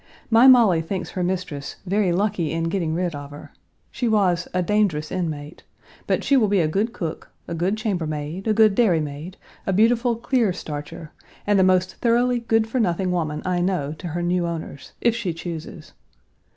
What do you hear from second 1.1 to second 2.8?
her mistress "very lucky in